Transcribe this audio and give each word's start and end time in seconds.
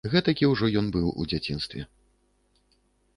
Гэтакі 0.13 0.47
ўжо 0.53 0.69
ён 0.79 0.87
быў 0.95 1.11
у 1.23 1.25
дзяцінстве. 1.33 1.81